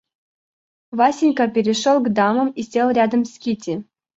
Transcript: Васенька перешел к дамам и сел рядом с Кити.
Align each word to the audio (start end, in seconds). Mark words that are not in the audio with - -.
Васенька 0.97 1.45
перешел 1.53 2.01
к 2.03 2.07
дамам 2.11 2.49
и 2.49 2.63
сел 2.63 2.89
рядом 2.89 3.23
с 3.23 3.37
Кити. 3.37 3.83